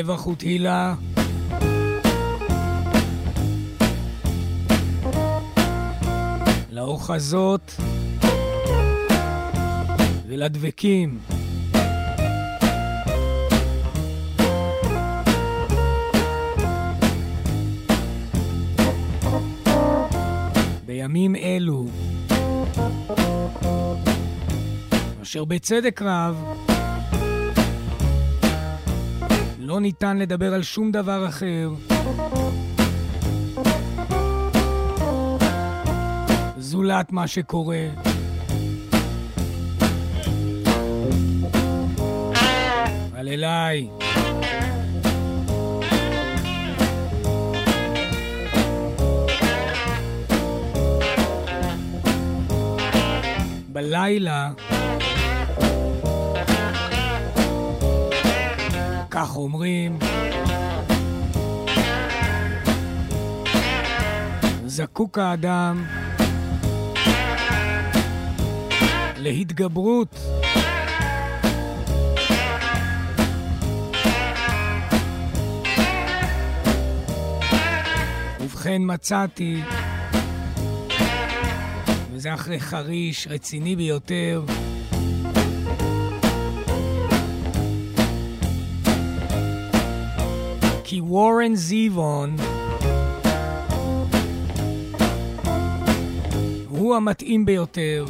שבח 0.00 0.26
ותהילה. 0.26 0.94
לאוחזות 6.70 7.76
ולדבקים. 10.26 11.18
בימים 20.86 21.36
אלו, 21.36 21.86
אשר 25.22 25.44
בצדק 25.44 26.02
רב 26.02 26.69
ניתן 29.80 30.18
לדבר 30.18 30.54
על 30.54 30.62
שום 30.62 30.90
דבר 30.90 31.28
אחר. 31.28 31.70
זולת 36.58 37.12
מה 37.12 37.26
שקורה. 37.26 37.86
על 43.14 43.28
אליי. 43.28 43.88
בלילה 53.68 54.50
כך 59.10 59.36
אומרים. 59.36 59.98
זקוק 64.66 65.18
האדם 65.18 65.84
להתגברות. 69.16 70.18
ובכן 78.40 78.82
מצאתי, 78.84 79.60
וזה 82.12 82.34
אחרי 82.34 82.60
חריש 82.60 83.26
רציני 83.30 83.76
ביותר, 83.76 84.42
כי 90.90 91.00
וורן 91.00 91.54
זיוון 91.54 92.36
הוא 96.68 96.96
המתאים 96.96 97.44
ביותר. 97.44 98.04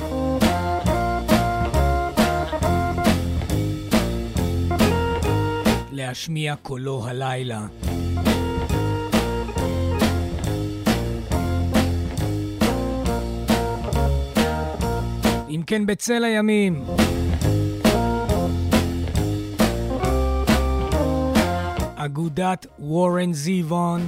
להשמיע 5.93 6.57
קולו 6.57 7.07
הלילה. 7.07 7.67
אם 15.49 15.63
כן, 15.67 15.87
בצל 15.87 16.25
הימים. 16.25 16.85
אגודת 22.11 22.67
וורן 22.79 23.33
זיוון. 23.33 24.01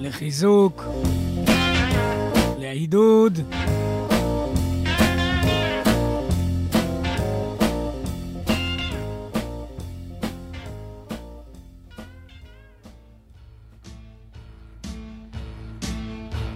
לחיזוק, 0.00 0.84
לעידוד. 2.58 3.40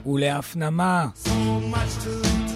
ולהפנמה. 0.07 1.09
So 1.25 2.48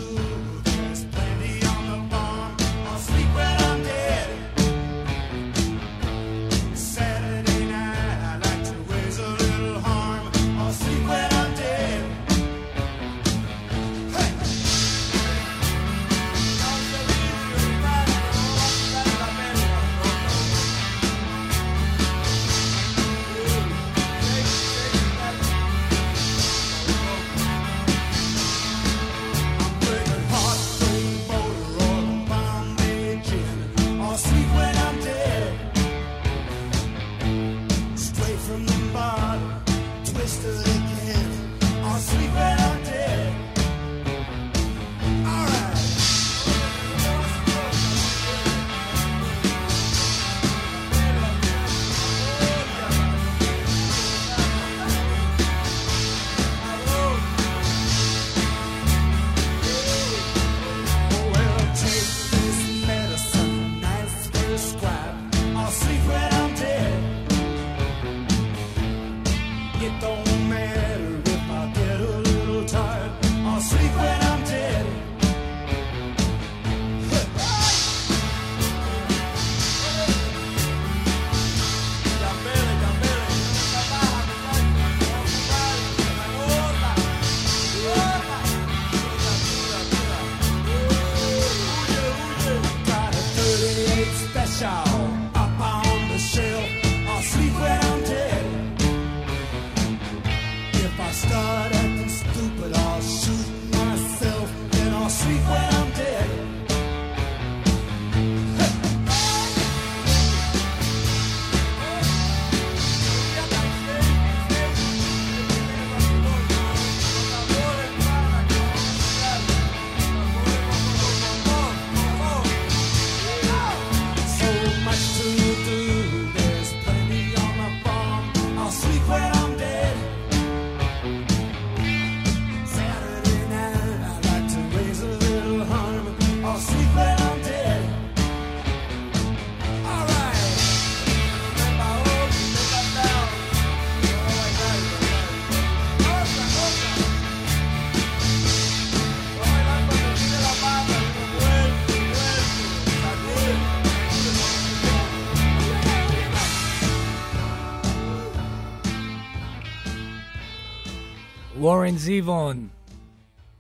וורן 161.73 161.97
זיוון, 161.97 162.69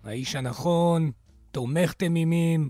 האיש 0.05 0.37
הנכון, 0.37 1.11
תומך 1.51 1.93
תמימים. 1.93 2.69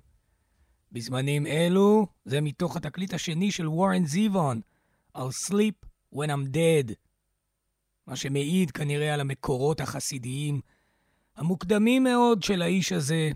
בזמנים 0.92 1.46
אלו, 1.46 2.06
זה 2.24 2.40
מתוך 2.40 2.76
התקליט 2.76 3.14
השני 3.14 3.50
של 3.50 3.68
וורן 3.68 4.06
זיוון, 4.06 4.60
I'll 5.16 5.48
sleep 5.48 5.86
when 6.14 6.26
I'm 6.26 6.54
dead. 6.54 6.92
מה 8.06 8.16
שמעיד 8.16 8.70
כנראה 8.70 9.14
על 9.14 9.20
המקורות 9.20 9.80
החסידיים 9.80 10.60
המוקדמים 11.36 12.04
מאוד 12.04 12.42
של 12.42 12.62
האיש 12.62 12.92
הזה, 12.92 13.30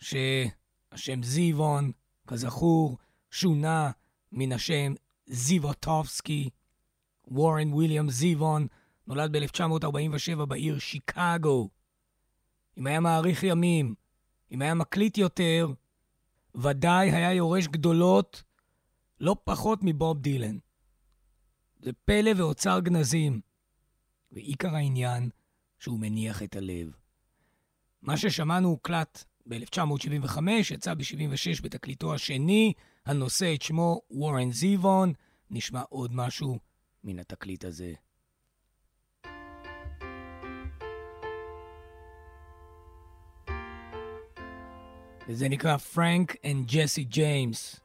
שהשם 0.00 1.22
זיוון, 1.22 1.92
כזכור, 2.26 2.98
שונה 3.30 3.90
מן 4.32 4.52
השם 4.52 4.94
זיבוטובסקי. 5.26 6.50
וורן 7.28 7.72
ויליאם 7.72 8.10
זיוון 8.10 8.66
נולד 9.10 9.36
ב-1947 9.36 10.46
בעיר 10.46 10.78
שיקגו. 10.78 11.68
אם 12.78 12.86
היה 12.86 13.00
מאריך 13.00 13.42
ימים, 13.42 13.94
אם 14.52 14.62
היה 14.62 14.74
מקליט 14.74 15.18
יותר, 15.18 15.68
ודאי 16.54 17.10
היה 17.10 17.32
יורש 17.32 17.66
גדולות 17.66 18.42
לא 19.20 19.36
פחות 19.44 19.78
מבוב 19.82 20.18
דילן. 20.18 20.58
זה 21.82 21.90
פלא 22.04 22.30
ואוצר 22.36 22.80
גנזים, 22.80 23.40
ועיקר 24.32 24.74
העניין 24.74 25.30
שהוא 25.78 25.98
מניח 25.98 26.42
את 26.42 26.56
הלב. 26.56 26.96
מה 28.02 28.16
ששמענו 28.16 28.68
הוקלט 28.68 29.24
ב-1975, 29.46 30.38
יצא 30.70 30.94
ב-76 30.94 31.62
בתקליטו 31.62 32.14
השני, 32.14 32.72
הנושא 33.06 33.54
את 33.54 33.62
שמו 33.62 34.00
וורן 34.10 34.52
זיבון. 34.52 35.12
נשמע 35.50 35.82
עוד 35.88 36.14
משהו 36.14 36.58
מן 37.04 37.18
התקליט 37.18 37.64
הזה. 37.64 37.92
וזה 45.30 45.48
נקרא 45.48 45.76
Frank 45.76 46.36
and 46.44 46.66
Jesse 46.66 47.04
James. 47.04 47.80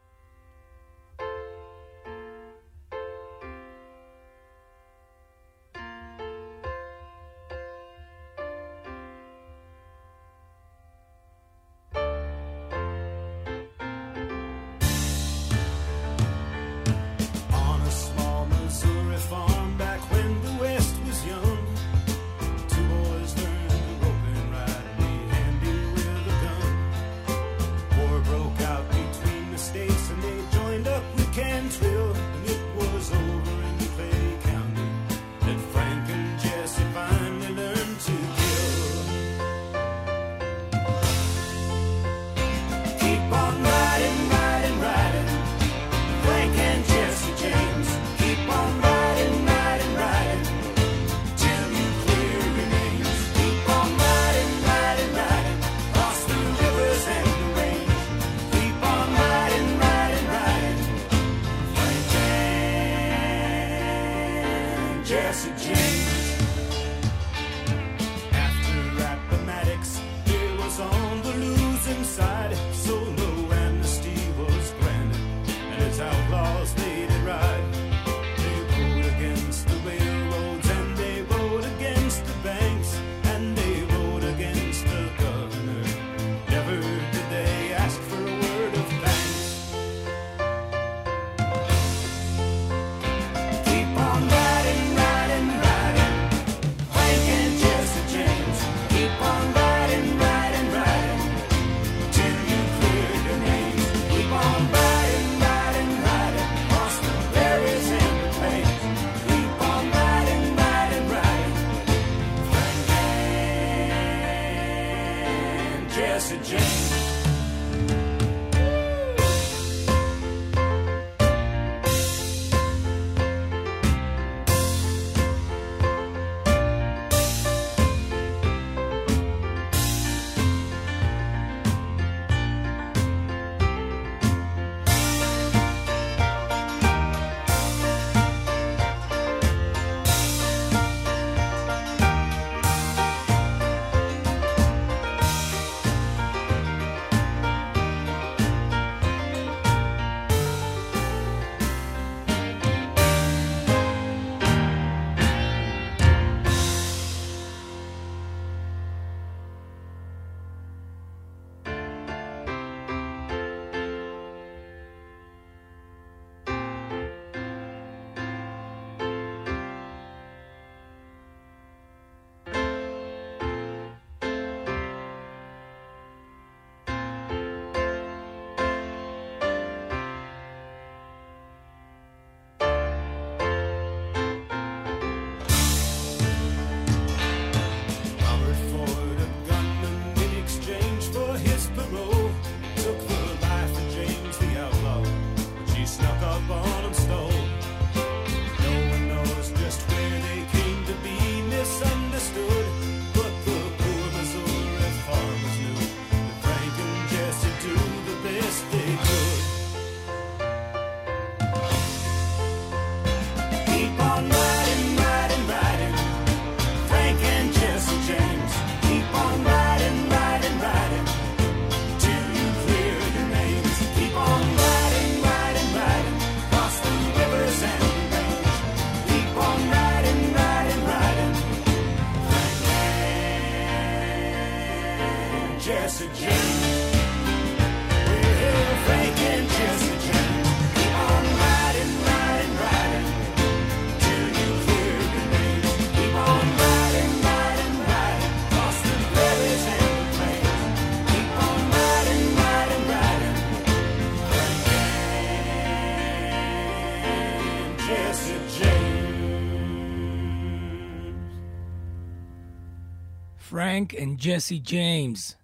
פרנק 263.76 263.94
וג'סי 263.94 264.60
ג'יימס. 264.60 265.36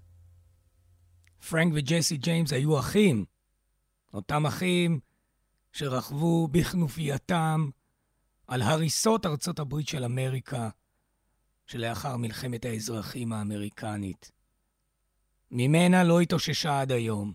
פרנק 1.49 1.73
וג'סי 1.75 2.17
ג'יימס 2.17 2.53
היו 2.53 2.79
אחים, 2.79 3.25
אותם 4.13 4.45
אחים 4.45 4.99
שרכבו 5.71 6.47
בכנופייתם 6.47 7.69
על 8.47 8.61
הריסות 8.61 9.25
ארצות 9.25 9.59
הברית 9.59 9.87
של 9.87 10.03
אמריקה 10.03 10.69
שלאחר 11.65 12.17
מלחמת 12.17 12.65
האזרחים 12.65 13.33
האמריקנית. 13.33 14.31
ממנה 15.51 16.03
לא 16.03 16.21
התאוששה 16.21 16.81
עד 16.81 16.91
היום. 16.91 17.33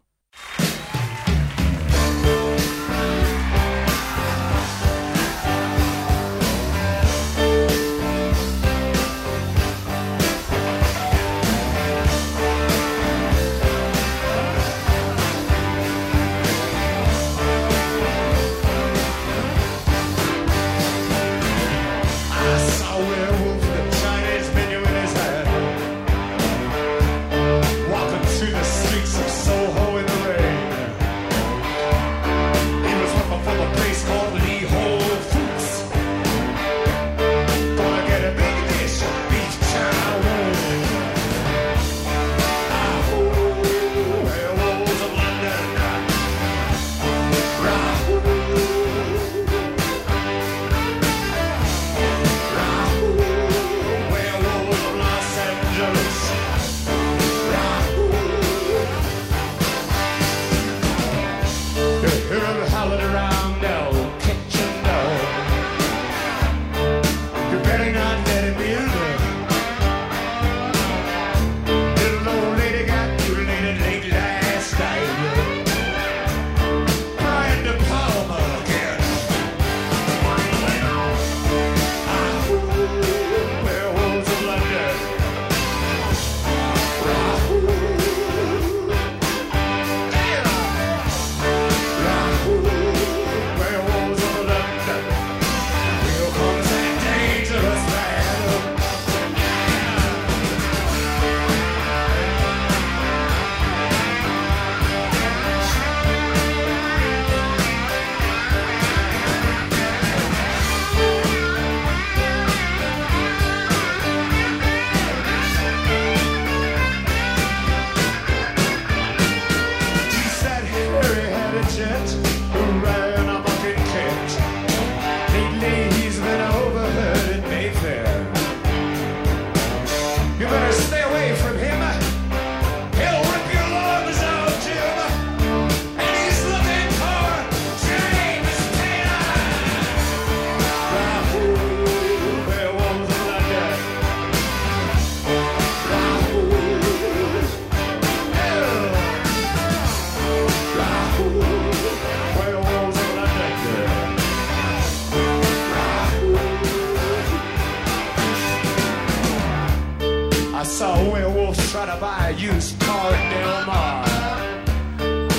trying 161.86 161.98
to 161.98 162.04
buy 162.04 162.30
a 162.30 162.32
used 162.32 162.80
car 162.80 163.14
in 163.14 163.30
Del 163.30 163.66
Mar. 163.66 164.04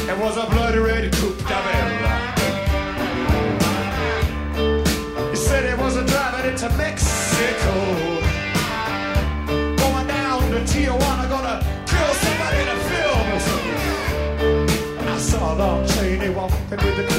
It 0.10 0.18
was 0.18 0.38
a 0.38 0.46
bloody 0.50 0.80
red 0.80 1.12
coupe 1.14 1.38
de 1.38 1.56
He 5.32 5.36
said 5.36 5.70
he 5.70 5.76
wasn't 5.82 6.08
driving 6.08 6.52
into 6.52 6.70
Mexico. 6.78 7.74
Going 9.78 10.08
down 10.08 10.52
to 10.52 10.60
Tijuana, 10.72 11.28
gonna 11.30 11.60
kill 11.86 12.14
somebody 12.24 12.58
in 12.64 12.68
a 12.68 12.80
film. 12.92 13.28
I 15.08 15.18
saw 15.18 15.54
a 15.54 15.56
long 15.56 15.88
chain 15.88 16.22
he 16.22 16.30
walked 16.30 16.70
with 16.70 16.96
the 16.98 17.17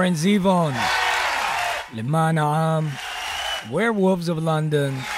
וורן 0.00 0.14
זיוון, 0.14 0.72
למען 1.94 2.38
העם, 2.38 2.88
Werewolves 3.70 4.28
of 4.28 4.40
London, 4.40 5.12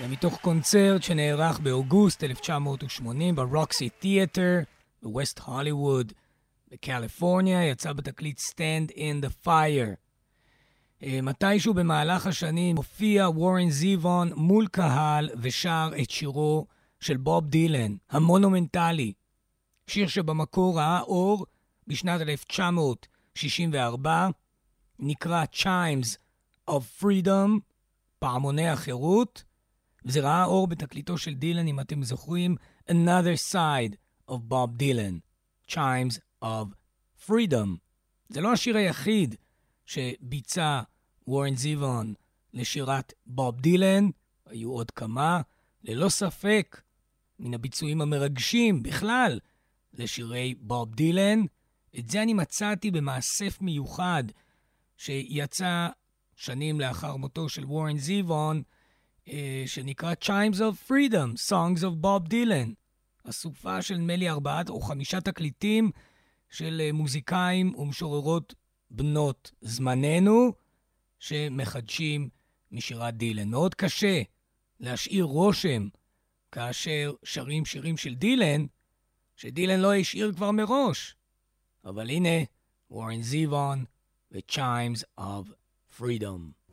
ומתוך 0.00 0.38
קונצרט 0.40 1.02
שנערך 1.02 1.58
באוגוסט 1.58 2.24
1980 2.24 3.36
ברוקסי 3.36 3.88
תיאטר 3.88 4.58
בווסט 5.02 5.38
הוליווד 5.38 6.12
בקליפורניה, 6.72 7.68
יצא 7.68 7.92
בתקליט 7.92 8.40
Stand 8.40 8.92
in 8.92 9.24
the 9.24 9.46
Fire. 9.46 9.94
אה, 11.02 11.20
מתישהו 11.22 11.74
במהלך 11.74 12.26
השנים 12.26 12.76
הופיע 12.76 13.28
וורן 13.28 13.70
זיוון 13.70 14.32
מול 14.36 14.66
קהל 14.66 15.30
ושר 15.42 15.90
את 16.02 16.10
שירו 16.10 16.66
של 17.00 17.16
בוב 17.16 17.46
דילן, 17.46 17.94
המונומנטלי. 18.10 19.12
שיר 19.86 20.08
שבמקור 20.08 20.78
ראה 20.78 21.00
אור 21.00 21.46
בשנת 21.86 22.20
1964, 23.36 24.28
נקרא 24.98 25.44
Chimes 25.52 26.16
of 26.70 27.02
Freedom, 27.02 27.60
פעמוני 28.18 28.68
החירות, 28.68 29.44
וזה 30.04 30.20
ראה 30.20 30.44
אור 30.44 30.66
בתקליטו 30.66 31.18
של 31.18 31.34
דילן, 31.34 31.68
אם 31.68 31.80
אתם 31.80 32.02
זוכרים, 32.02 32.56
Another 32.90 33.52
Side 33.52 33.94
of 34.30 34.34
Bob 34.34 34.80
Dylan, 34.80 35.20
Chimes 35.70 36.44
of 36.44 36.66
Freedom. 37.26 37.68
זה 38.28 38.40
לא 38.40 38.52
השיר 38.52 38.76
היחיד 38.76 39.34
שביצע 39.86 40.80
וורן 41.26 41.56
זיוון 41.56 42.14
לשירת 42.54 43.12
בוב 43.26 43.60
דילן, 43.60 44.08
היו 44.46 44.72
עוד 44.72 44.90
כמה, 44.90 45.40
ללא 45.84 46.08
ספק, 46.08 46.80
מן 47.38 47.54
הביצועים 47.54 48.00
המרגשים 48.00 48.82
בכלל 48.82 49.40
לשירי 49.94 50.54
בוב 50.58 50.94
דילן. 50.94 51.40
את 51.98 52.10
זה 52.10 52.22
אני 52.22 52.34
מצאתי 52.34 52.90
במאסף 52.90 53.60
מיוחד 53.60 54.24
שיצא 54.96 55.88
שנים 56.36 56.80
לאחר 56.80 57.16
מותו 57.16 57.48
של 57.48 57.64
וורן 57.64 57.98
זיוון, 57.98 58.62
אה, 59.28 59.62
שנקרא 59.66 60.14
Chimes 60.24 60.56
of 60.56 60.90
Freedom, 60.90 61.50
Songs 61.50 61.80
of 61.80 62.04
Bob 62.04 62.30
Dylan. 62.30 62.74
אסופה 63.28 63.82
של 63.82 63.94
נדמה 63.94 64.16
לי 64.16 64.28
ארבעה 64.28 64.62
או 64.68 64.80
חמישה 64.80 65.20
תקליטים 65.20 65.90
של 66.50 66.80
אה, 66.84 66.92
מוזיקאים 66.92 67.74
ומשוררות 67.74 68.54
בנות 68.90 69.50
זמננו, 69.60 70.52
שמחדשים 71.18 72.28
משירת 72.72 73.16
דילן. 73.16 73.48
מאוד 73.48 73.74
קשה 73.74 74.22
להשאיר 74.80 75.24
רושם 75.24 75.88
כאשר 76.52 77.12
שרים 77.22 77.64
שירים 77.64 77.96
של 77.96 78.14
דילן, 78.14 78.66
שדילן 79.36 79.80
לא 79.80 79.94
השאיר 79.94 80.32
כבר 80.32 80.50
מראש. 80.50 81.16
אבל 81.84 82.10
הנה, 82.10 82.44
וורן 82.90 83.22
זיוון 83.22 83.84
ו-Chimes 84.32 85.02
of 85.20 85.46
Freedom. 85.98 86.63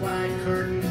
wide 0.00 0.30
curtain 0.44 0.81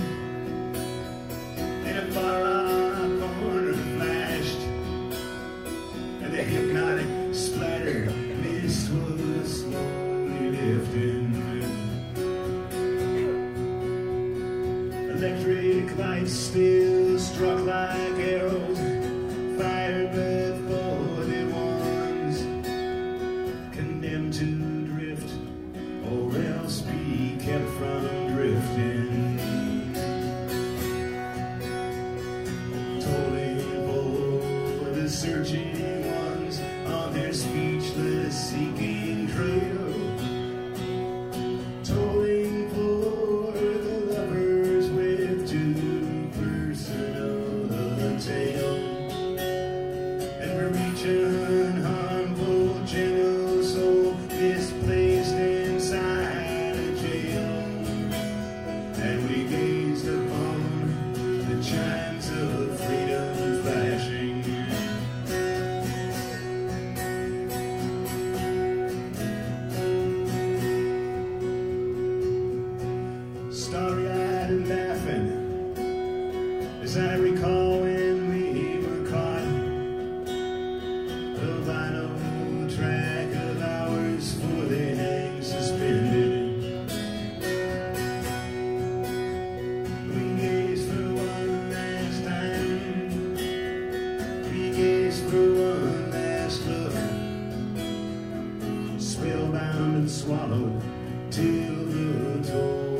and 100.02 100.10
swallow 100.10 100.82
till 101.30 101.86
the 101.86 102.50
dawn. 102.50 102.91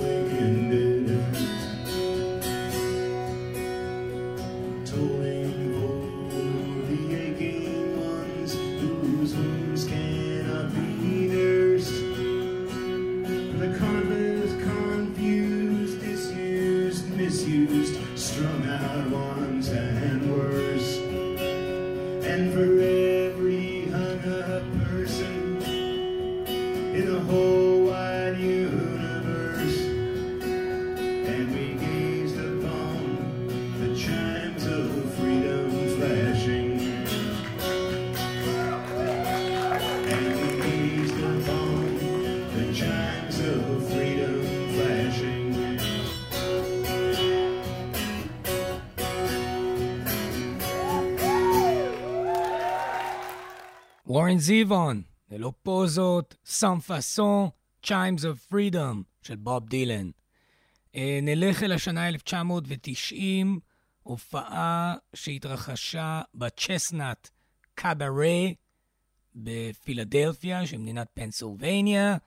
וורן 54.32 54.40
זיוון, 54.40 55.02
ללא 55.32 55.54
פוזות, 55.64 56.36
סאם 56.46 56.80
פאסון, 56.80 57.50
Chimes 57.86 58.20
of 58.20 58.54
Freedom 58.54 59.04
של 59.22 59.36
בוב 59.36 59.70
דילן. 59.70 60.10
אה, 60.96 61.20
נלך 61.22 61.64
אל 61.64 61.72
השנה 61.72 62.08
1990, 62.08 63.60
הופעה 64.04 64.96
שהתרחשה 65.14 66.22
בצ'סנאט 66.36 67.30
קאברה 67.76 68.48
בפילדלפיה 69.36 70.68
של 70.68 70.78
מדינת 70.78 71.08
פנסילבניה. 71.14 72.18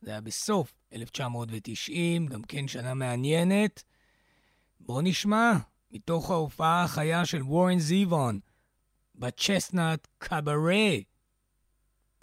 זה 0.00 0.10
היה 0.10 0.20
בסוף 0.20 0.74
1990, 0.92 2.26
גם 2.26 2.42
כן 2.42 2.68
שנה 2.68 2.94
מעניינת. 2.94 3.82
בואו 4.80 5.00
נשמע 5.00 5.52
מתוך 5.90 6.30
ההופעה 6.30 6.84
החיה 6.84 7.26
של 7.26 7.42
וורן 7.42 7.78
זיוון 7.78 8.40
בצ'סנאט 9.14 10.08
קאברה. 10.18 11.11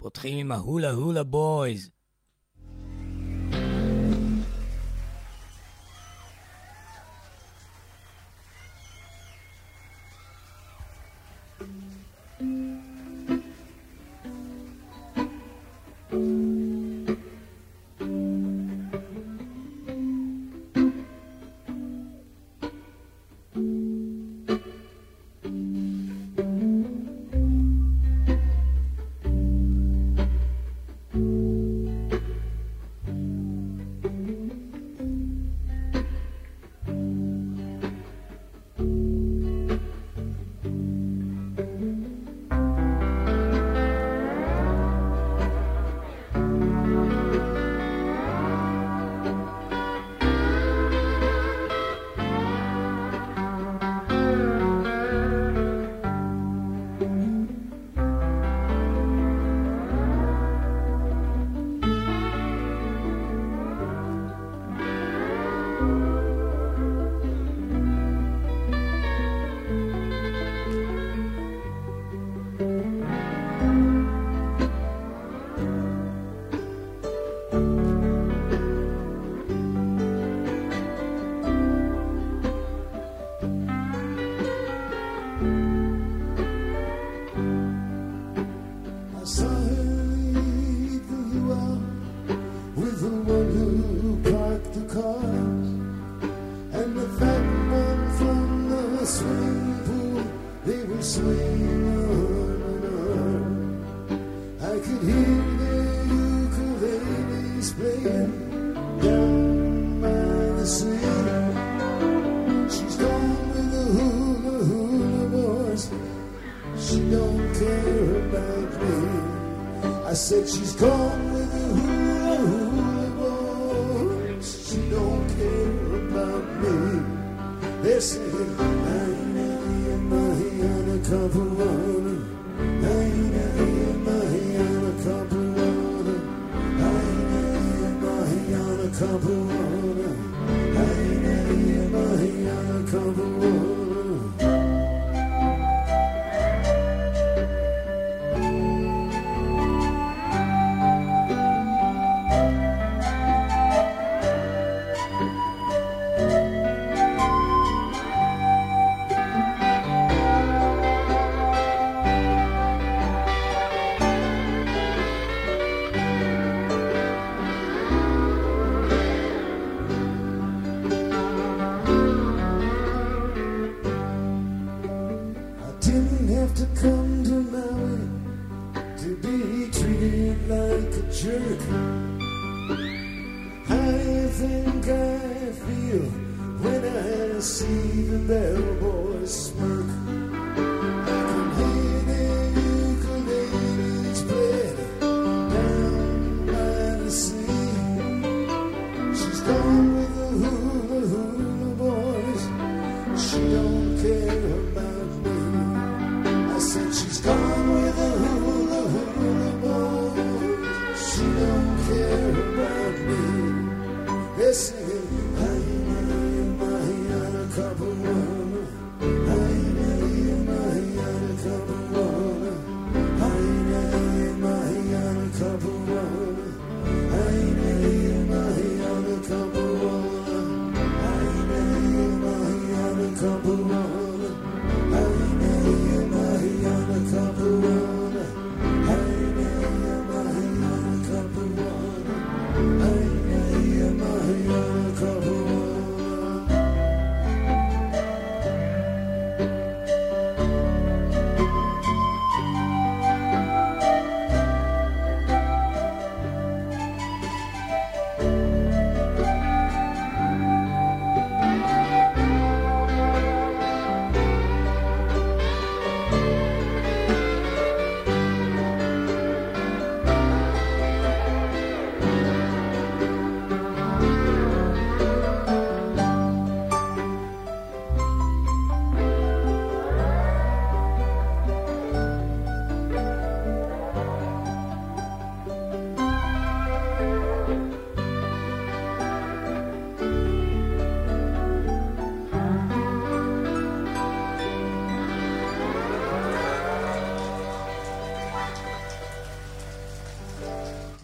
פותחים 0.00 0.38
עם 0.38 0.52
ההולה 0.52 0.90
הולה 0.90 1.22
בויז. 1.22 1.90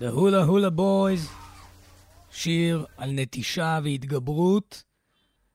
The 0.07 0.09
Hula 0.09 0.47
Hula 0.49 0.71
Boys, 0.79 1.31
שיר 2.31 2.87
על 2.97 3.11
נטישה 3.13 3.79
והתגברות. 3.85 4.83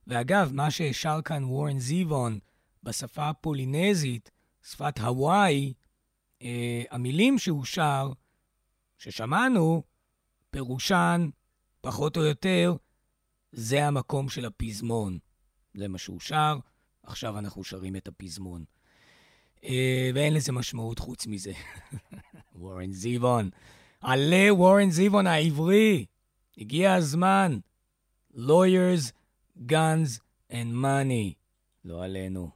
ואגב, 0.08 0.52
מה 0.54 0.72
ששר 0.72 1.20
כאן 1.26 1.44
וורן 1.44 1.80
זיוון 1.80 2.40
בשפה 2.84 3.30
הפולינזית, 3.30 4.32
שפת 4.64 5.00
הוואי, 5.00 5.74
אה, 6.42 6.84
המילים 6.92 7.40
שהוא 7.40 7.66
שר, 7.66 8.12
ששמענו, 8.98 9.84
פירושן, 10.50 11.30
פחות 11.82 12.18
או 12.18 12.24
יותר, 12.24 12.76
זה 13.52 13.88
המקום 13.88 14.30
של 14.30 14.46
הפזמון. 14.46 15.20
זה 15.74 15.88
מה 15.88 15.98
שהוא 15.98 16.20
שר, 16.20 16.58
עכשיו 17.04 17.40
אנחנו 17.40 17.64
שרים 17.64 17.96
את 17.96 18.08
הפזמון. 18.08 18.64
אה, 19.64 20.10
ואין 20.14 20.34
לזה 20.34 20.52
משמעות 20.52 21.00
חוץ 21.00 21.28
מזה. 21.28 21.54
וורן 22.56 22.92
זיוון. 22.92 23.50
עלה 24.02 24.54
וורן 24.54 24.90
זיוון 24.90 25.28
העברי. 25.28 26.06
הגיע 26.58 26.94
הזמן. 26.94 27.60
lawyers, 28.36 29.12
guns 29.68 30.20
and 30.52 30.74
money. 30.84 31.34
לא 31.86 32.04
עלינו. 32.04 32.50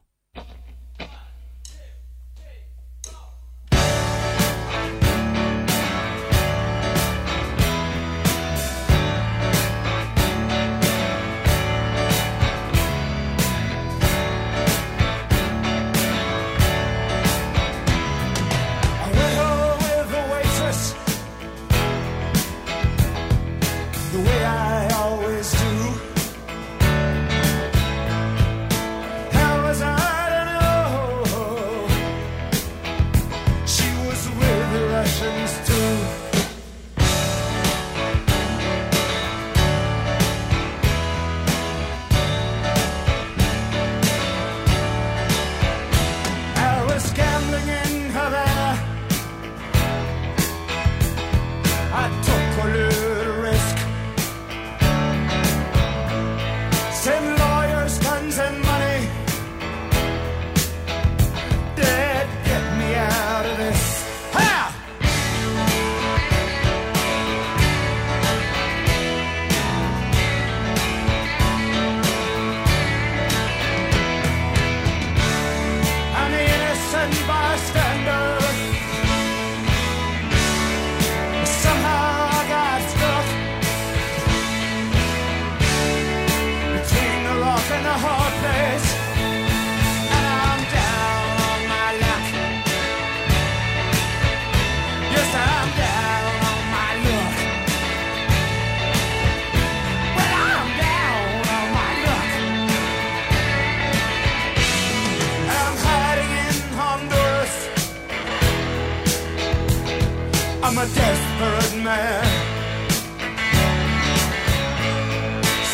man. 111.96 112.24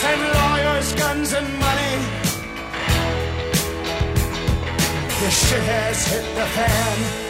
Send 0.01 0.23
lawyers, 0.39 0.89
guns, 1.03 1.33
and 1.39 1.49
money. 1.67 1.97
The 5.21 5.31
shit 5.31 5.65
has 5.75 5.99
hit 6.11 6.27
the 6.39 6.47
fan. 6.57 7.22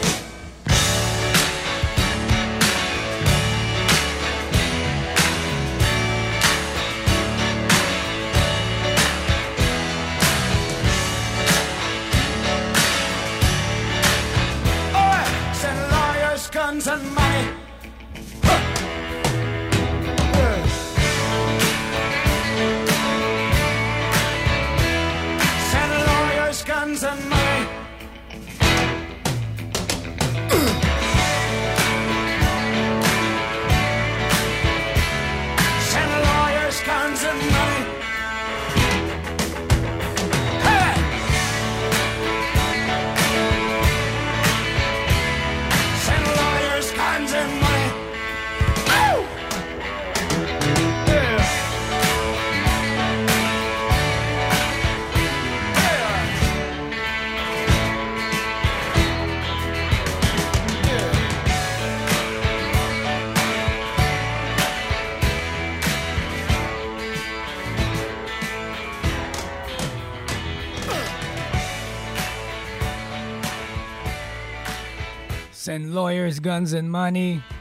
Lawyers, 75.81 76.39
guns 76.39 76.73
and 76.73 76.89
money. 76.91 77.55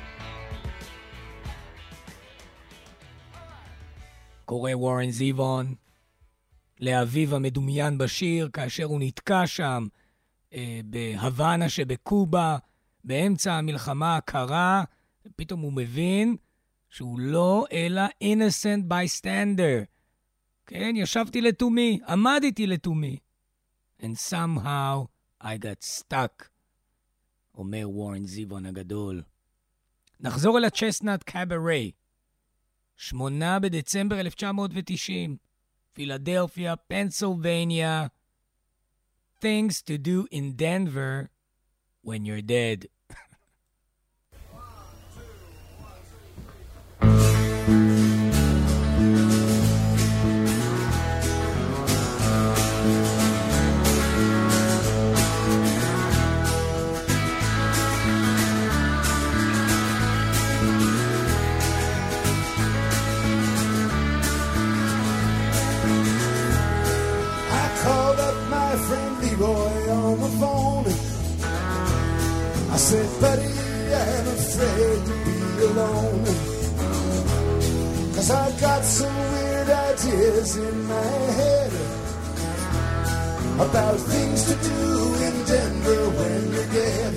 קורא 4.44 4.70
וורן 4.74 5.10
זיוון 5.10 5.74
לאביו 6.80 7.36
המדומיין 7.36 7.98
בשיר, 7.98 8.48
כאשר 8.52 8.84
הוא 8.84 9.00
נתקע 9.00 9.46
שם 9.46 9.86
אה, 10.54 10.80
בהוואנה 10.84 11.68
שבקובה, 11.68 12.56
באמצע 13.04 13.52
המלחמה 13.52 14.16
הקרה, 14.16 14.84
ופתאום 15.26 15.60
הוא 15.60 15.72
מבין 15.72 16.36
שהוא 16.90 17.18
לא 17.18 17.64
אלא 17.72 18.02
innocent 18.24 18.92
bystander. 18.92 19.84
כן, 20.66 20.94
ישבתי 20.96 21.40
לתומי, 21.40 21.98
עמדתי 22.08 22.66
לתומי. 22.66 23.16
And 24.00 24.16
somehow 24.30 25.06
I 25.42 25.56
got 25.58 25.82
stuck. 25.82 26.51
אומר 27.54 27.90
וורן 27.90 28.26
זיוון 28.26 28.66
הגדול. 28.66 29.22
נחזור 30.20 30.58
אל 30.58 30.64
הצ'סנאט 30.64 31.22
קאברי. 31.22 31.90
8 32.96 33.58
בדצמבר 33.58 34.20
1990, 34.20 35.36
פילדלפיה, 35.92 36.76
פנסילבניה. 36.76 38.06
Things 39.40 39.82
to 39.82 39.98
do 39.98 40.26
in 40.30 40.56
Denver 40.56 41.28
when 42.04 42.24
you're 42.24 42.46
dead. 42.46 42.86
Buddy, 73.22 73.44
I'm 73.44 74.26
afraid 74.34 75.06
to 75.06 75.14
be 75.24 75.64
alone. 75.66 76.24
Cause 78.16 78.30
I 78.32 78.50
got 78.60 78.82
some 78.82 79.16
weird 79.32 79.70
ideas 79.70 80.56
in 80.56 80.84
my 80.88 81.12
head 81.38 81.72
about 83.60 83.96
things 84.10 84.42
to 84.48 84.54
do 84.68 85.14
in 85.26 85.34
Denver 85.46 86.04
when 86.18 86.52
you're 86.52 86.72
dead. 86.74 87.14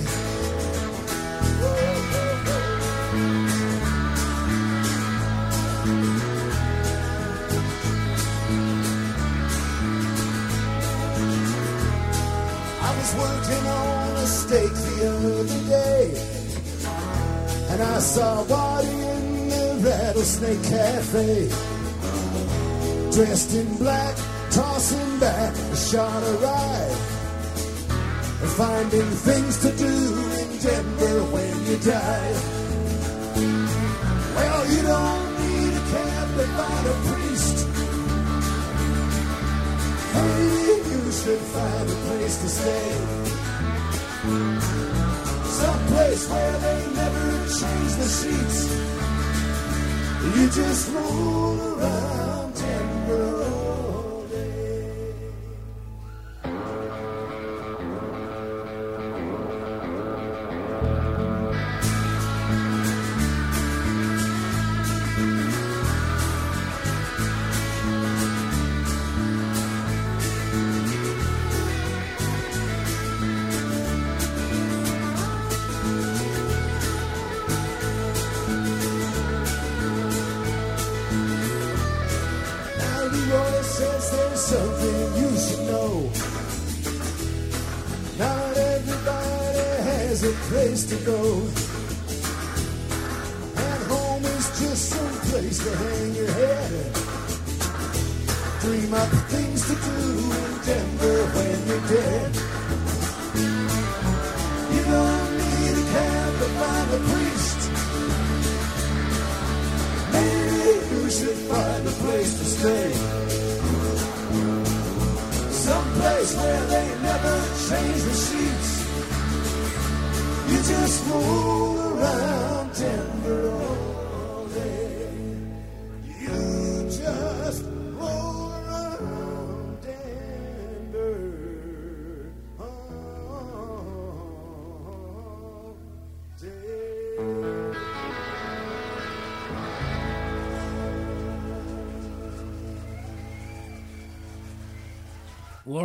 I 12.80 12.90
was 12.96 13.10
working 13.16 13.66
on 13.66 13.95
steak 14.26 14.72
the 14.72 14.98
other 15.14 15.44
day, 15.68 16.04
and 17.70 17.82
I 17.82 17.98
saw 18.00 18.42
Waddy 18.44 18.88
in 18.88 19.48
the 19.48 19.80
Rattlesnake 19.88 20.62
Cafe, 20.64 21.48
dressed 23.12 23.54
in 23.54 23.76
black, 23.76 24.16
tossing 24.50 25.18
back 25.20 25.54
a 25.54 25.76
shot 25.76 26.22
of 26.22 26.42
rye, 26.42 26.90
and 28.42 28.50
finding 28.50 29.10
things 29.28 29.60
to 29.60 29.70
do 29.76 29.94
in 30.40 30.58
Denver 30.58 31.18
when 31.32 31.54
you 31.66 31.78
die. 31.78 32.34
Well, 34.36 34.62
you 34.72 34.82
don't 34.82 35.26
need 35.40 35.72
a 35.72 35.84
to 36.36 36.46
find 36.58 36.86
a 36.86 36.96
priest. 37.06 37.58
Hey, 40.12 40.66
you 40.90 41.12
should 41.12 41.44
find 41.54 41.90
a 41.90 41.94
place 42.06 42.36
to 42.42 42.48
stay. 42.48 43.35
Someplace 45.96 46.28
where 46.28 46.58
they 46.58 46.86
never 46.94 47.30
change 47.58 47.92
the 47.96 48.08
sheets. 48.16 48.58
You 50.36 50.44
just 50.50 50.92
roll 50.92 51.80
around 51.80 52.45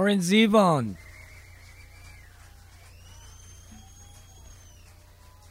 וורן 0.01 0.19
זיוון. 0.19 0.93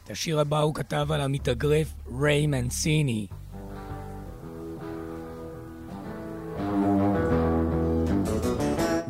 את 0.03 0.09
השיר 0.09 0.39
הבא 0.39 0.59
הוא 0.59 0.75
כתב 0.75 1.07
על 1.11 1.21
המתאגרף 1.21 1.93
ריי 2.21 2.47
מנסיני. 2.47 3.27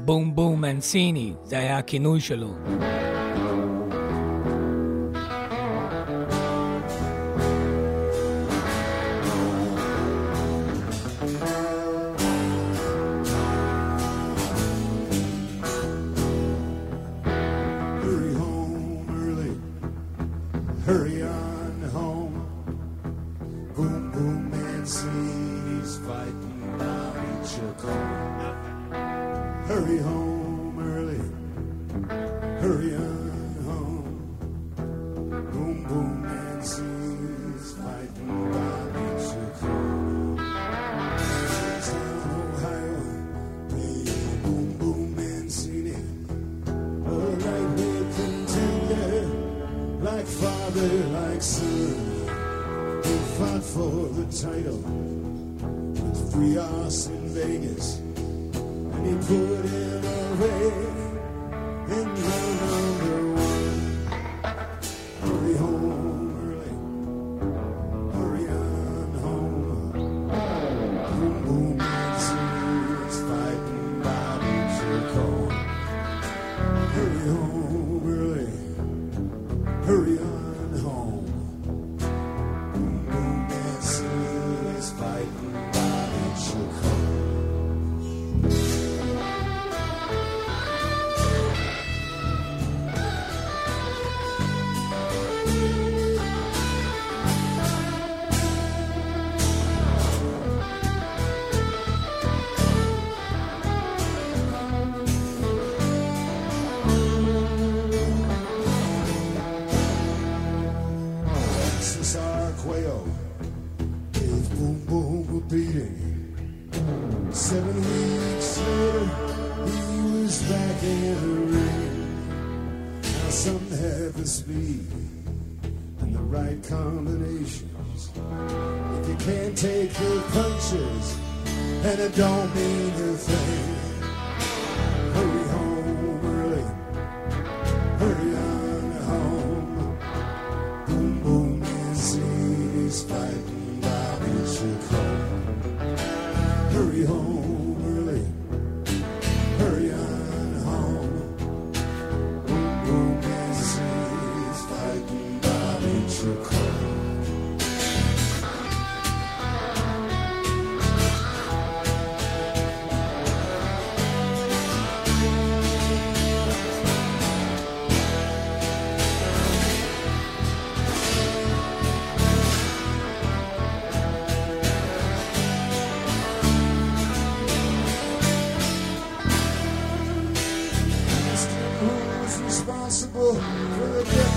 בום 0.06 0.36
בום 0.36 0.62
מנסיני, 0.62 1.34
זה 1.44 1.58
היה 1.58 1.78
הכינוי 1.78 2.22
שלו. 2.22 2.54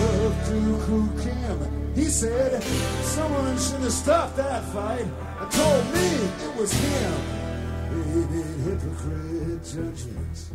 Of 0.05 0.33
Dooku 0.47 1.01
Kim. 1.23 1.95
He 1.95 2.05
said 2.05 2.63
someone 3.03 3.57
should 3.59 3.81
have 3.81 3.93
stopped 3.93 4.37
that 4.37 4.65
fight 4.73 5.07
and 5.41 5.51
told 5.51 5.85
me 5.95 6.09
it 6.47 6.57
was 6.57 6.73
him. 6.73 7.13
Made 7.95 8.45
hypocrite 8.65 9.65
judgments 9.65 10.51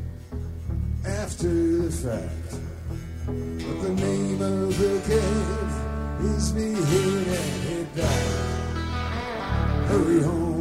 after 1.06 1.48
the 1.48 1.92
fact. 1.92 2.52
But 3.26 3.82
the 3.84 3.94
name 3.96 4.42
of 4.42 4.78
the 4.78 4.96
game 5.08 6.36
is 6.36 6.52
be 6.52 6.74
hit 6.74 7.28
and 7.40 7.64
hit 7.70 7.96
back. 7.96 8.50
Hurry 9.88 10.22
home 10.22 10.59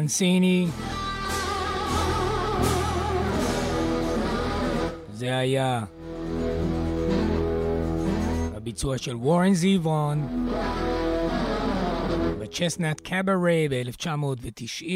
מנסיני. 0.00 0.66
זה 5.12 5.36
היה 5.38 5.84
הביצוע 8.54 8.98
של 8.98 9.16
וורן 9.16 9.54
זיוון 9.54 10.48
בצ'סנאט 12.38 13.00
קאברי 13.00 13.68
ב-1990. 13.70 14.86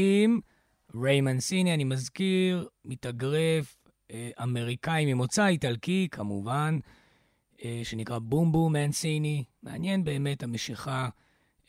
ריי 1.03 1.21
מנסיני, 1.21 1.75
אני 1.75 1.85
מזכיר, 1.85 2.69
מתאגרף 2.85 3.77
אה, 4.11 4.31
אמריקאי 4.43 5.15
ממוצא 5.15 5.47
איטלקי, 5.47 6.09
כמובן, 6.11 6.79
אה, 7.65 7.81
שנקרא 7.85 8.19
בום 8.19 8.53
בום 8.53 8.73
מנסיני. 8.73 9.45
מעניין 9.63 10.05
באמת 10.05 10.43
המשיכה 10.43 11.09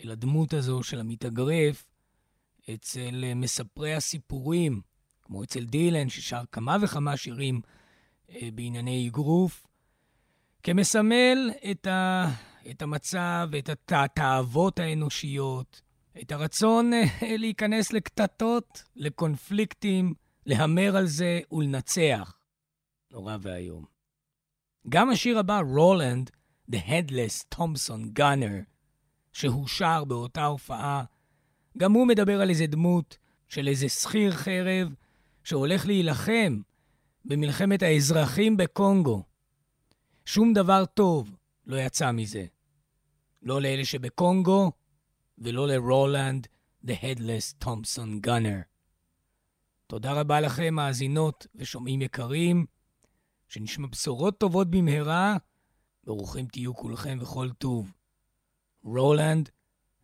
אל 0.04 0.12
הדמות 0.12 0.54
הזו 0.54 0.84
של 0.84 1.00
המתאגרף 1.00 1.89
אצל 2.74 3.24
אה, 3.24 3.36
מספרי 3.36 3.94
הסיפורים, 3.94 4.82
כמו 5.22 5.44
אצל 5.44 5.66
דילן, 5.66 6.10
ששר 6.10 6.44
כמה 6.52 6.78
וכמה 6.82 7.18
שירים 7.18 7.62
אה, 8.30 8.50
בענייני 8.54 9.08
אגרוף, 9.08 9.66
כמסמל 10.64 11.52
את, 11.72 11.88
ה, 11.88 12.26
את 12.72 12.82
המצב, 12.82 13.50
את 13.58 13.70
התאוות 13.92 14.80
האנושיות, 14.80 15.82
את 16.22 16.32
הרצון 16.32 16.92
להיכנס 17.42 17.94
לקטטות, 17.94 18.84
לקונפליקטים, 18.96 20.14
להמר 20.46 20.98
על 20.98 21.08
זה 21.08 21.40
ולנצח. 21.52 22.38
נורא 23.12 23.38
ואיום. 23.42 23.86
גם 24.90 25.10
השיר 25.10 25.40
הבא, 25.40 25.62
רולנד, 25.66 26.32
The 26.72 26.76
Headless 26.76 27.56
Thompson 27.56 28.20
Gunner, 28.20 28.64
שהוא 29.34 29.68
שר 29.68 30.04
באותה 30.04 30.46
הופעה, 30.46 31.04
גם 31.80 31.92
הוא 31.92 32.08
מדבר 32.08 32.42
על 32.42 32.50
איזה 32.50 32.68
דמות 32.68 33.18
של 33.48 33.68
איזה 33.68 33.90
שכיר 33.90 34.32
חרב 34.32 34.94
שהולך 35.44 35.86
להילחם 35.86 36.62
במלחמת 37.26 37.84
האזרחים 37.84 38.58
בקונגו. 38.58 39.24
שום 40.26 40.54
דבר 40.54 40.86
טוב 40.86 41.36
לא 41.66 41.78
יצא 41.78 42.12
מזה. 42.12 42.46
לא 43.42 43.62
לאלה 43.62 43.86
שבקונגו 43.86 44.72
ולא 45.38 45.68
לרולנד, 45.68 46.48
The 46.86 46.92
Headless 46.92 47.64
Thompson 47.66 48.28
Gunner. 48.28 48.64
תודה 49.88 50.14
רבה 50.14 50.42
לכם, 50.42 50.74
מאזינות 50.74 51.48
ושומעים 51.56 52.02
יקרים. 52.02 52.66
שנשמע 53.48 53.88
בשורות 53.88 54.38
טובות 54.38 54.72
במהרה. 54.72 55.38
ברוכים 56.04 56.46
תהיו 56.46 56.76
כולכם 56.76 57.18
וכל 57.22 57.50
טוב. 57.58 57.94
רולנד, 58.84 59.50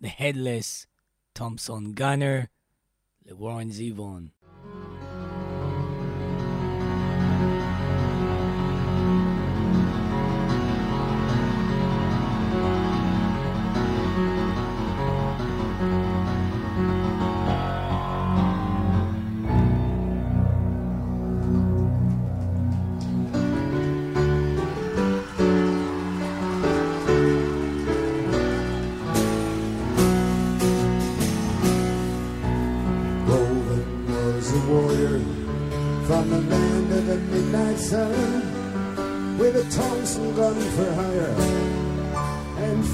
The 0.03 0.07
Headless, 0.07 0.85
Thompson 1.35 1.91
Gunner, 1.91 2.49
LeWarren 3.27 3.69
Zevon. 3.69 4.31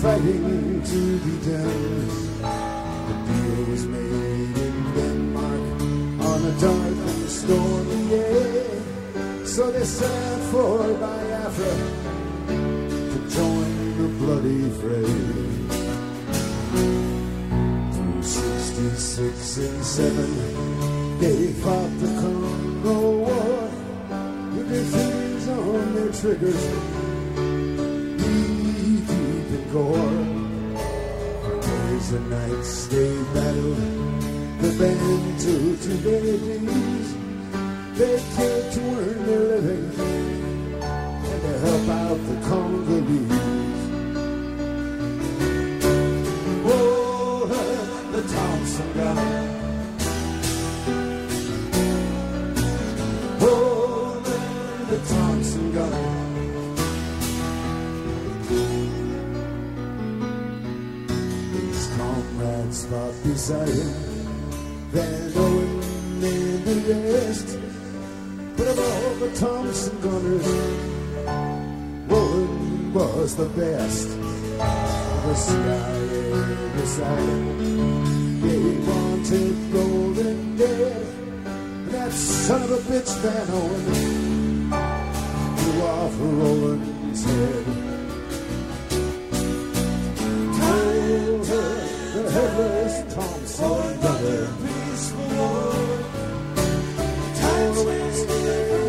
fighting 0.01 0.81
to 0.81 1.19
be 1.19 1.35
done. 1.45 2.07
The 3.07 3.15
deal 3.27 3.65
was 3.69 3.85
made 3.85 4.57
in 4.65 4.75
Denmark 4.95 5.65
on 6.29 6.39
a 6.51 6.53
dark 6.59 6.97
and 7.11 7.29
stormy 7.29 8.09
day. 8.09 9.45
So 9.45 9.69
they 9.69 9.83
sailed 9.85 10.41
for 10.49 10.77
Biafra 11.03 11.73
to 13.11 13.19
join 13.37 13.73
the 13.99 14.07
bloody 14.19 14.63
fray. 14.79 15.13
Through 17.93 18.23
66 18.23 19.57
and 19.57 19.85
7, 19.85 21.19
they 21.19 21.53
fought 21.61 21.93
the 22.01 22.09
Congo 22.21 22.99
War 23.23 23.69
with 24.55 24.67
their 24.67 24.87
fingers 24.95 25.47
on 25.47 25.93
their 25.93 26.11
triggers 26.11 27.20
gore. 29.71 29.95
Days 31.61 32.11
and 32.11 32.29
nights 32.29 32.69
stay 32.69 33.10
the 69.21 69.29
Thompson 69.39 70.01
Gunners. 70.01 70.47
Warren 72.09 72.93
was 72.93 73.35
the 73.35 73.49
best. 73.49 74.07
The 75.25 75.35
CIA 75.35 76.01
decided 76.77 77.59
they 78.41 78.49
Yeah, 78.49 78.61
he 78.65 78.77
wanted 78.89 79.57
Golden 79.71 80.27
and 80.27 80.57
dead. 80.57 81.05
That 81.91 82.11
son 82.11 82.63
of 82.63 82.71
a 82.71 82.77
bitch, 82.89 83.11
Van 83.21 83.47
Owen, 83.59 84.73
oh, 84.73 84.81
blew 85.57 85.81
off 85.93 86.15
Roland's 86.39 87.23
head. 87.23 87.65
Told 90.57 91.47
her 91.53 91.71
the 92.15 92.23
headless 92.35 92.95
Thompson 93.13 94.01
Gunner. 94.01 94.45
Peaceful 94.65 95.27
war. 95.37 95.81
Times 97.35 98.80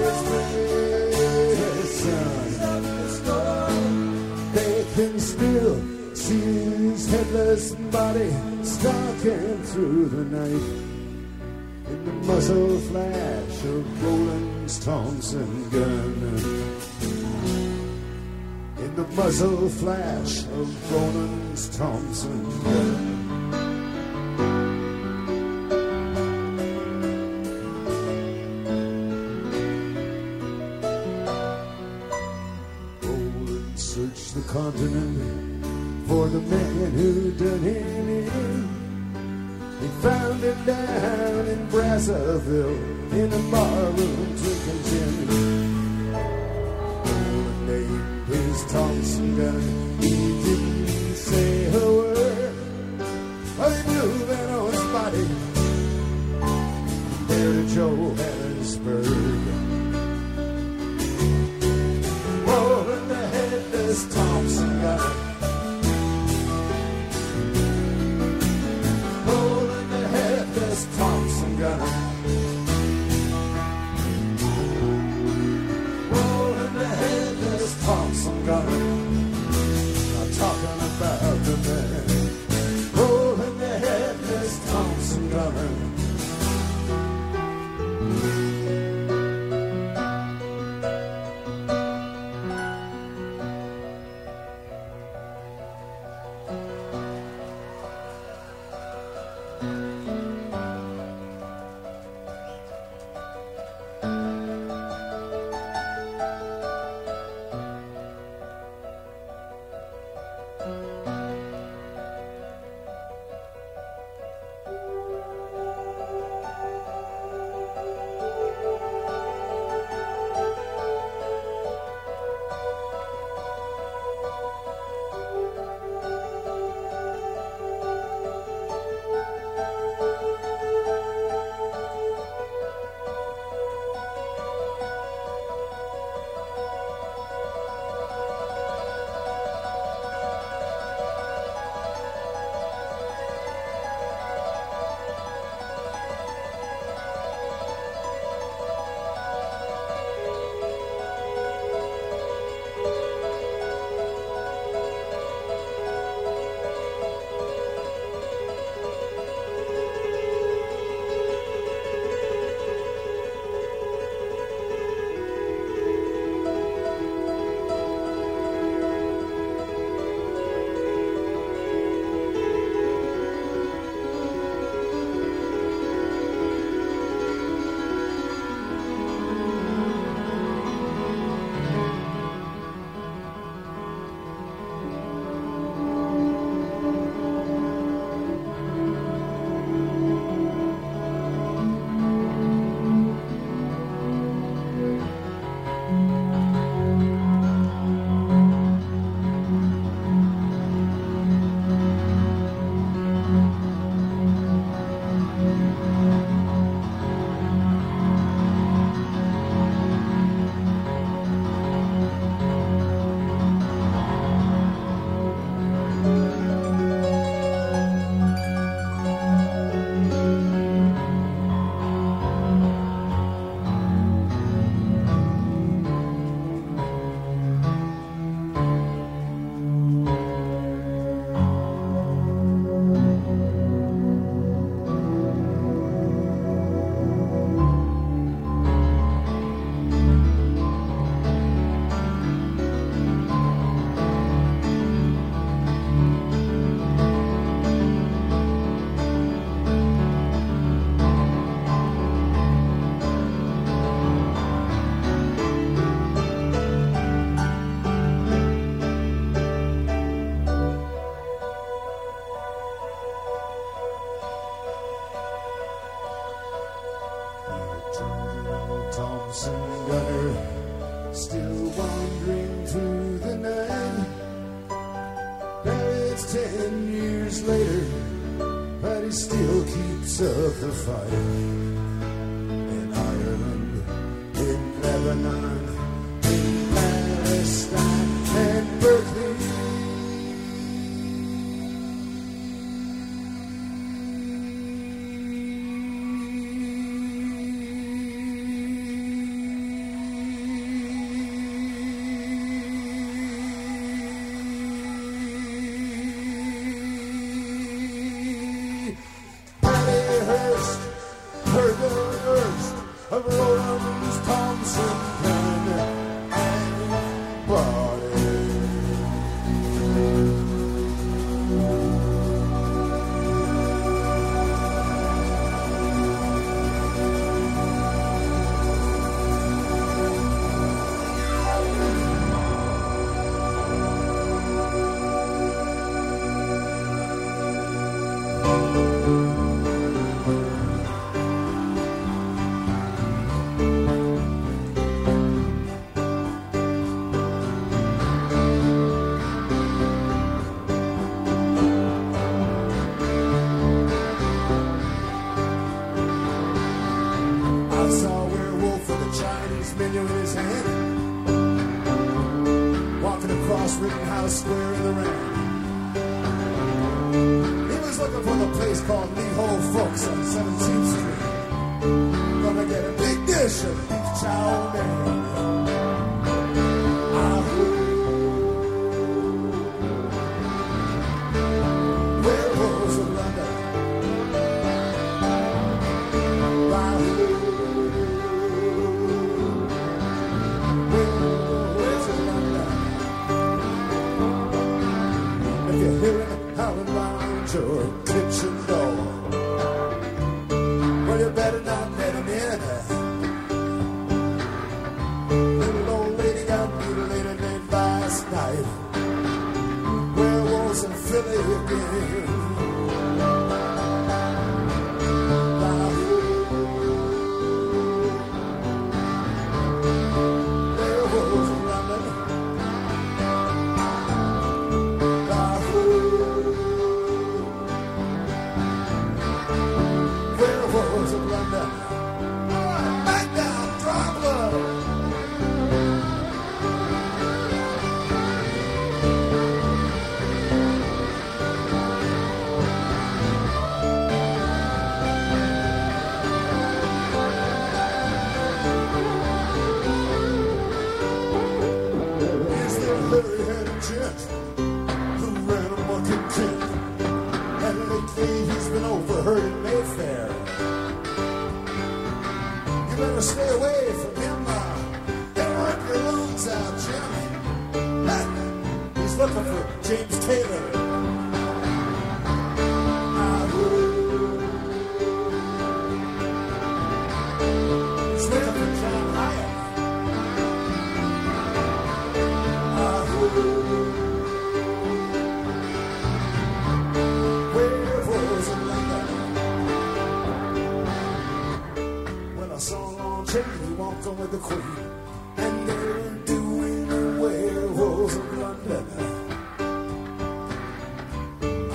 headless 7.13 7.75
body 7.93 8.33
stalking 8.63 9.63
through 9.65 10.07
the 10.09 10.25
night. 10.39 10.69
In 11.93 12.05
the 12.07 12.13
muzzle 12.27 12.79
flash 12.89 13.65
of 13.65 14.03
Roland's 14.03 14.83
Thompson 14.83 15.69
gun. 15.69 16.15
In 18.79 18.97
the 18.97 19.07
muzzle 19.09 19.69
flash 19.69 20.45
of 20.45 20.93
Ronan's 20.93 21.77
Thompson 21.77 22.43
gun. 22.65 23.22
in 42.09 43.33
a 43.33 43.39
box 43.53 43.72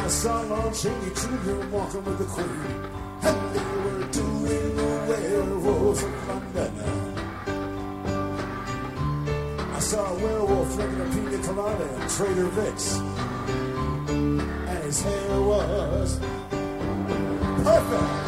I 0.07 0.09
saw 0.09 0.39
Lon 0.39 0.73
Chaney 0.73 1.09
Jr. 1.13 1.67
walking 1.67 2.05
with 2.05 2.17
the 2.17 2.23
Queen, 2.23 2.47
and 3.23 3.53
they 3.53 3.59
were 3.83 4.07
doing 4.07 4.75
the 4.77 5.05
werewolves 5.09 6.01
of 6.01 6.27
London. 6.29 6.73
I 9.75 9.79
saw 9.79 10.13
a 10.13 10.17
werewolf 10.17 10.75
drinking 10.75 11.01
a 11.01 11.05
pina 11.09 11.43
colada 11.43 11.83
at 11.99 12.09
Trader 12.09 12.47
Vic's, 12.47 12.95
and 14.07 14.83
his 14.85 15.01
hair 15.01 15.41
was 15.41 16.19
perfect. 17.65 18.26